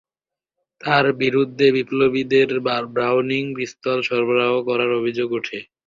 [0.81, 2.47] তাঁর বিরুদ্ধে বিপ্লবীদের
[2.89, 5.59] ব্রাউনিং পিস্তল সরবরাহ করার অভিযোগ ওঠে।